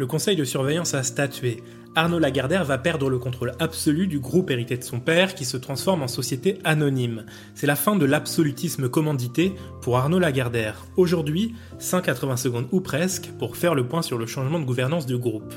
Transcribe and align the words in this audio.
le 0.00 0.06
conseil 0.06 0.34
de 0.34 0.44
surveillance 0.44 0.94
a 0.94 1.02
statué. 1.02 1.62
Arnaud 1.94 2.18
Lagardère 2.18 2.64
va 2.64 2.78
perdre 2.78 3.10
le 3.10 3.18
contrôle 3.18 3.52
absolu 3.58 4.06
du 4.06 4.18
groupe 4.18 4.50
hérité 4.50 4.78
de 4.78 4.82
son 4.82 4.98
père 4.98 5.34
qui 5.34 5.44
se 5.44 5.58
transforme 5.58 6.02
en 6.02 6.08
société 6.08 6.56
anonyme. 6.64 7.26
C'est 7.54 7.66
la 7.66 7.76
fin 7.76 7.96
de 7.96 8.06
l'absolutisme 8.06 8.88
commandité 8.88 9.52
pour 9.82 9.98
Arnaud 9.98 10.18
Lagardère. 10.18 10.86
Aujourd'hui, 10.96 11.54
180 11.80 12.38
secondes 12.38 12.66
ou 12.72 12.80
presque 12.80 13.28
pour 13.38 13.58
faire 13.58 13.74
le 13.74 13.86
point 13.86 14.00
sur 14.00 14.16
le 14.16 14.24
changement 14.24 14.58
de 14.58 14.64
gouvernance 14.64 15.04
du 15.04 15.18
groupe. 15.18 15.52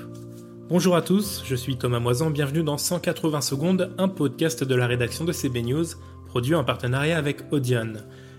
Bonjour 0.68 0.98
à 0.98 1.02
tous, 1.02 1.42
je 1.46 1.56
suis 1.56 1.78
Thomas 1.78 2.00
Moisan, 2.00 2.30
bienvenue 2.30 2.64
dans 2.64 2.78
180 2.78 3.40
secondes, 3.40 3.96
un 3.98 4.10
podcast 4.10 4.66
de 4.66 4.76
la 4.76 4.88
rédaction 4.88 5.24
de 5.24 5.32
CB 5.32 5.62
News, 5.62 5.86
produit 6.26 6.56
en 6.56 6.66
partenariat 6.66 7.18
avec 7.18 7.44
Audion. 7.52 7.94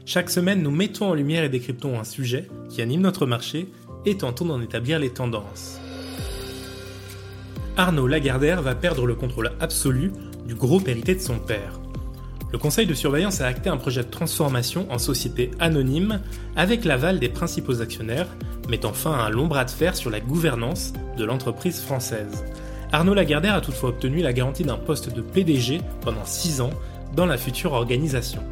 Chaque 0.04 0.28
semaine, 0.28 0.60
nous 0.60 0.70
mettons 0.70 1.08
en 1.08 1.14
lumière 1.14 1.44
et 1.44 1.48
décryptons 1.48 1.98
un 1.98 2.04
sujet 2.04 2.50
qui 2.68 2.82
anime 2.82 3.00
notre 3.00 3.24
marché 3.24 3.68
et 4.04 4.18
tentons 4.18 4.44
d'en 4.44 4.60
établir 4.60 4.98
les 4.98 5.08
tendances. 5.08 5.80
Arnaud 7.76 8.06
Lagardère 8.06 8.62
va 8.62 8.76
perdre 8.76 9.04
le 9.04 9.16
contrôle 9.16 9.50
absolu 9.58 10.12
du 10.46 10.54
groupe 10.54 10.86
hérité 10.86 11.16
de 11.16 11.20
son 11.20 11.40
père. 11.40 11.80
Le 12.52 12.58
conseil 12.58 12.86
de 12.86 12.94
surveillance 12.94 13.40
a 13.40 13.48
acté 13.48 13.68
un 13.68 13.76
projet 13.76 14.04
de 14.04 14.10
transformation 14.10 14.86
en 14.92 14.98
société 14.98 15.50
anonyme 15.58 16.20
avec 16.54 16.84
l'aval 16.84 17.18
des 17.18 17.28
principaux 17.28 17.80
actionnaires, 17.80 18.28
mettant 18.68 18.92
fin 18.92 19.12
à 19.12 19.24
un 19.24 19.30
long 19.30 19.48
bras 19.48 19.64
de 19.64 19.70
fer 19.70 19.96
sur 19.96 20.10
la 20.10 20.20
gouvernance 20.20 20.92
de 21.18 21.24
l'entreprise 21.24 21.80
française. 21.80 22.44
Arnaud 22.92 23.14
Lagardère 23.14 23.54
a 23.54 23.60
toutefois 23.60 23.88
obtenu 23.88 24.22
la 24.22 24.32
garantie 24.32 24.62
d'un 24.62 24.76
poste 24.76 25.12
de 25.12 25.20
PDG 25.20 25.80
pendant 26.00 26.24
6 26.24 26.60
ans 26.60 26.70
dans 27.16 27.26
la 27.26 27.36
future 27.36 27.72
organisation. 27.72 28.42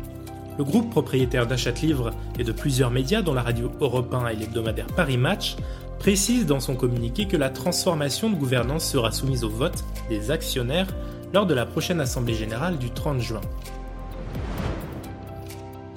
Le 0.59 0.65
groupe 0.65 0.91
propriétaire 0.91 1.47
d'Achat 1.47 1.73
Livre 1.83 2.11
et 2.38 2.45
de 2.45 2.52
plusieurs 2.52 2.91
médias 2.91 3.23
dont 3.23 3.33
la 3.33 3.43
radio 3.43 3.70
Europe 3.80 4.12
1 4.12 4.29
et 4.29 4.37
l'hebdomadaire 4.37 4.87
Paris 4.87 5.16
Match 5.16 5.56
précise 5.98 6.47
dans 6.47 6.60
son 6.60 6.74
communiqué 6.74 7.27
que 7.27 7.37
la 7.37 7.48
transformation 7.48 8.29
de 8.29 8.37
gouvernance 8.37 8.85
sera 8.85 9.12
soumise 9.12 9.45
au 9.45 9.49
vote 9.49 9.85
des 10.09 10.30
actionnaires 10.30 10.88
lors 11.32 11.46
de 11.46 11.54
la 11.54 11.65
prochaine 11.65 12.01
Assemblée 12.01 12.35
générale 12.35 12.77
du 12.77 12.90
30 12.90 13.21
juin. 13.21 13.40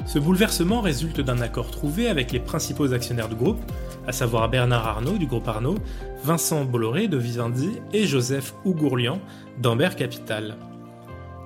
Ce 0.05 0.19
bouleversement 0.19 0.79
résulte 0.79 1.19
d'un 1.19 1.41
accord 1.41 1.71
trouvé 1.71 2.07
avec 2.07 2.31
les 2.31 2.39
principaux 2.39 2.93
actionnaires 2.93 3.27
du 3.27 3.35
groupe, 3.35 3.59
à 4.07 4.13
savoir 4.13 4.47
Bernard 4.49 4.87
Arnault 4.87 5.17
du 5.17 5.25
groupe 5.25 5.47
Arnault, 5.47 5.79
Vincent 6.23 6.63
Bolloré 6.63 7.09
de 7.09 7.17
Vivendi 7.17 7.71
et 7.91 8.05
Joseph 8.05 8.53
Ougourlian 8.63 9.19
d'Amber 9.57 9.89
Capital. 9.97 10.55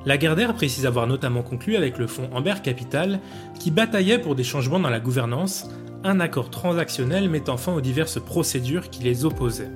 Lagardère 0.06 0.54
précise 0.54 0.86
avoir 0.86 1.08
notamment 1.08 1.44
conclu 1.44 1.76
avec 1.76 1.98
le 1.98 2.08
fonds 2.08 2.30
Amber 2.34 2.56
Capital 2.64 3.20
qui 3.60 3.70
bataillait 3.70 4.20
pour 4.20 4.36
des 4.36 4.44
changements 4.46 4.80
dans 4.80 4.90
la 4.90 5.00
gouvernance 5.00 5.70
un 6.04 6.22
accord 6.22 6.50
transactionnel 6.50 7.30
mettant 7.30 7.58
fin 7.58 7.74
aux 7.74 7.82
diverses 7.82 8.20
procédures 8.20 8.90
qui 8.90 9.04
les 9.04 9.26
opposaient. 9.26 9.72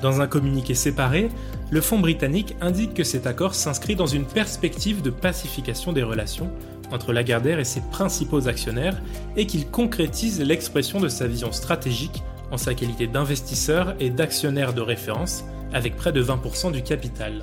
Dans 0.00 0.20
un 0.20 0.26
communiqué 0.26 0.74
séparé, 0.74 1.28
le 1.70 1.80
fonds 1.80 1.98
britannique 1.98 2.56
indique 2.60 2.94
que 2.94 3.04
cet 3.04 3.26
accord 3.26 3.54
s'inscrit 3.54 3.96
dans 3.96 4.06
une 4.06 4.24
perspective 4.24 5.02
de 5.02 5.10
pacification 5.10 5.92
des 5.92 6.02
relations 6.02 6.50
entre 6.90 7.12
Lagardère 7.12 7.58
et 7.58 7.64
ses 7.64 7.82
principaux 7.90 8.48
actionnaires 8.48 8.96
et 9.36 9.46
qu'il 9.46 9.66
concrétise 9.66 10.40
l'expression 10.40 11.00
de 11.00 11.08
sa 11.08 11.26
vision 11.26 11.52
stratégique 11.52 12.22
en 12.50 12.56
sa 12.56 12.72
qualité 12.72 13.06
d'investisseur 13.06 13.94
et 14.00 14.08
d'actionnaire 14.08 14.72
de 14.72 14.80
référence 14.80 15.44
avec 15.74 15.96
près 15.96 16.12
de 16.12 16.22
20% 16.22 16.72
du 16.72 16.82
capital. 16.82 17.42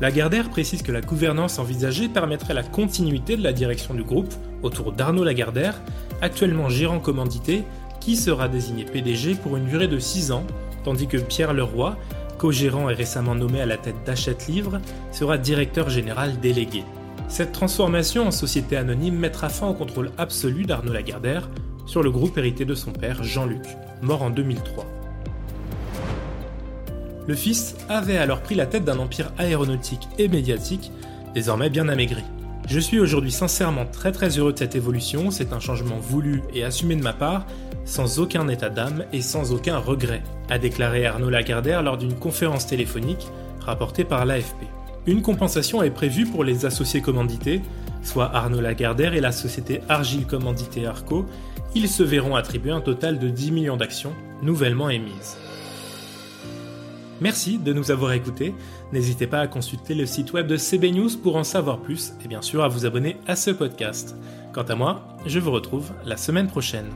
Lagardère 0.00 0.50
précise 0.50 0.82
que 0.82 0.92
la 0.92 1.00
gouvernance 1.00 1.58
envisagée 1.58 2.08
permettrait 2.08 2.52
la 2.52 2.62
continuité 2.62 3.36
de 3.36 3.42
la 3.42 3.54
direction 3.54 3.94
du 3.94 4.02
groupe 4.02 4.32
autour 4.62 4.92
d'Arnaud 4.92 5.24
Lagardère, 5.24 5.80
actuellement 6.20 6.68
gérant 6.68 6.98
commandité, 6.98 7.62
qui 8.00 8.14
sera 8.14 8.48
désigné 8.48 8.84
PDG 8.84 9.36
pour 9.36 9.56
une 9.56 9.64
durée 9.64 9.88
de 9.88 9.98
6 9.98 10.32
ans, 10.32 10.44
tandis 10.84 11.06
que 11.06 11.16
Pierre 11.16 11.54
Leroy, 11.54 11.96
co-gérant 12.36 12.90
et 12.90 12.94
récemment 12.94 13.34
nommé 13.34 13.62
à 13.62 13.66
la 13.66 13.78
tête 13.78 13.96
d'Achète 14.04 14.48
Livre, 14.48 14.80
sera 15.12 15.38
directeur 15.38 15.88
général 15.88 16.40
délégué. 16.40 16.84
Cette 17.28 17.52
transformation 17.52 18.26
en 18.26 18.30
société 18.30 18.76
anonyme 18.76 19.16
mettra 19.16 19.48
fin 19.48 19.66
au 19.66 19.74
contrôle 19.74 20.12
absolu 20.18 20.64
d'Arnaud 20.64 20.92
Lagardère 20.92 21.48
sur 21.86 22.02
le 22.02 22.10
groupe 22.10 22.36
hérité 22.36 22.66
de 22.66 22.74
son 22.74 22.92
père, 22.92 23.24
Jean-Luc, 23.24 23.64
mort 24.02 24.22
en 24.22 24.30
2003. 24.30 24.95
Le 27.26 27.34
fils 27.34 27.74
avait 27.88 28.18
alors 28.18 28.40
pris 28.40 28.54
la 28.54 28.66
tête 28.66 28.84
d'un 28.84 28.98
empire 28.98 29.32
aéronautique 29.36 30.08
et 30.18 30.28
médiatique, 30.28 30.92
désormais 31.34 31.70
bien 31.70 31.88
amaigri. 31.88 32.22
Je 32.68 32.78
suis 32.78 33.00
aujourd'hui 33.00 33.32
sincèrement 33.32 33.86
très 33.86 34.12
très 34.12 34.38
heureux 34.38 34.52
de 34.52 34.58
cette 34.58 34.76
évolution, 34.76 35.30
c'est 35.30 35.52
un 35.52 35.60
changement 35.60 35.98
voulu 35.98 36.42
et 36.54 36.64
assumé 36.64 36.94
de 36.94 37.02
ma 37.02 37.12
part, 37.12 37.46
sans 37.84 38.20
aucun 38.20 38.48
état 38.48 38.70
d'âme 38.70 39.04
et 39.12 39.22
sans 39.22 39.52
aucun 39.52 39.78
regret, 39.78 40.22
a 40.50 40.58
déclaré 40.58 41.06
Arnaud 41.06 41.30
Lagardère 41.30 41.82
lors 41.82 41.96
d'une 41.96 42.14
conférence 42.14 42.66
téléphonique 42.66 43.26
rapportée 43.60 44.04
par 44.04 44.24
l'AFP. 44.24 44.56
Une 45.06 45.22
compensation 45.22 45.82
est 45.82 45.90
prévue 45.90 46.26
pour 46.26 46.42
les 46.42 46.66
associés 46.66 47.00
commandités, 47.00 47.60
soit 48.02 48.34
Arnaud 48.34 48.60
Lagardère 48.60 49.14
et 49.14 49.20
la 49.20 49.32
société 49.32 49.80
Argile 49.88 50.26
Commandité 50.26 50.86
Arco, 50.86 51.26
ils 51.74 51.88
se 51.88 52.02
verront 52.02 52.36
attribuer 52.36 52.72
un 52.72 52.80
total 52.80 53.18
de 53.18 53.28
10 53.28 53.52
millions 53.52 53.76
d'actions 53.76 54.12
nouvellement 54.42 54.90
émises. 54.90 55.36
Merci 57.20 57.58
de 57.58 57.72
nous 57.72 57.90
avoir 57.90 58.12
écoutés. 58.12 58.54
N'hésitez 58.92 59.26
pas 59.26 59.40
à 59.40 59.46
consulter 59.46 59.94
le 59.94 60.06
site 60.06 60.32
web 60.32 60.46
de 60.46 60.56
CB 60.56 60.92
News 60.92 61.10
pour 61.22 61.36
en 61.36 61.44
savoir 61.44 61.78
plus 61.78 62.12
et 62.24 62.28
bien 62.28 62.42
sûr 62.42 62.62
à 62.62 62.68
vous 62.68 62.86
abonner 62.86 63.16
à 63.26 63.36
ce 63.36 63.50
podcast. 63.50 64.16
Quant 64.52 64.62
à 64.62 64.74
moi, 64.74 65.02
je 65.26 65.38
vous 65.38 65.50
retrouve 65.50 65.92
la 66.04 66.16
semaine 66.16 66.48
prochaine. 66.48 66.90